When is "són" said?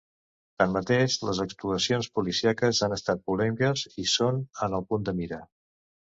4.15-4.43